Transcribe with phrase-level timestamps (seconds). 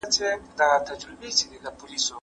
[0.01, 0.09] ¬ کږه
[0.41, 2.13] ملا په قبر کي سمېږي.